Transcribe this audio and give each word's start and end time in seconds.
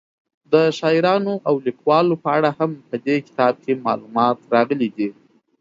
د 0.51 0.53
شاعرانو 0.77 1.33
او 1.47 1.55
لیکوالو 1.67 2.15
په 2.23 2.29
اړه 2.37 2.49
هم 2.59 2.71
په 2.89 2.95
دې 3.05 3.17
کتاب 3.27 3.53
کې 3.63 3.81
معلومات 3.85 4.37
راغلي 4.53 4.89
دي. 4.97 5.09